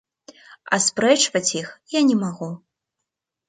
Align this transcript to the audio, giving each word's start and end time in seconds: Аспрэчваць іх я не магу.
Аспрэчваць 0.77 1.55
іх 1.61 1.69
я 1.99 2.05
не 2.11 2.19
магу. 2.25 2.51